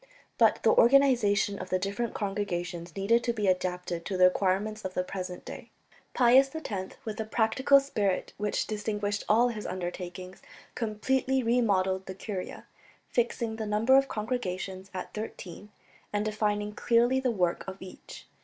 [0.39, 4.95] But the organization of the different congregations needed to be adapted to the requirements of
[4.95, 5.69] the present day.
[6.15, 10.41] Pius X, with the practical spirit which distinguished all his undertakings,
[10.73, 12.65] completely remodelled the curia,
[13.09, 15.69] fixing the number of congregations at thirteen,
[16.11, 18.25] and defining clearly the work of each.